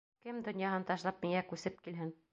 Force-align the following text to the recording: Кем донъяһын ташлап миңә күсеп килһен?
Кем 0.27 0.39
донъяһын 0.47 0.87
ташлап 0.89 1.23
миңә 1.27 1.45
күсеп 1.53 1.81
килһен? 1.89 2.15